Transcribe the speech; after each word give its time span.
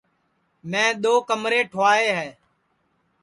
میں 0.69 0.89
دؔو 1.03 1.13
کمرے 1.27 1.61
ٹُھوائے 1.71 2.09
ہے 2.17 2.29